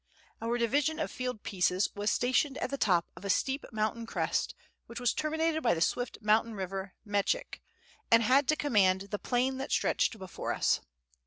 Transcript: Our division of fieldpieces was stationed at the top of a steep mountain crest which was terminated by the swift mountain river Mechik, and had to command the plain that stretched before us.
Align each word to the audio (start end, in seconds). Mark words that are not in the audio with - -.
Our 0.41 0.57
division 0.57 0.97
of 0.99 1.11
fieldpieces 1.11 1.95
was 1.95 2.09
stationed 2.09 2.57
at 2.57 2.71
the 2.71 2.77
top 2.79 3.05
of 3.15 3.23
a 3.23 3.29
steep 3.29 3.63
mountain 3.71 4.07
crest 4.07 4.55
which 4.87 4.99
was 4.99 5.13
terminated 5.13 5.61
by 5.61 5.75
the 5.75 5.79
swift 5.79 6.17
mountain 6.21 6.55
river 6.55 6.95
Mechik, 7.05 7.61
and 8.09 8.23
had 8.23 8.47
to 8.47 8.55
command 8.55 9.01
the 9.11 9.19
plain 9.19 9.57
that 9.59 9.71
stretched 9.71 10.17
before 10.17 10.53
us. 10.53 10.79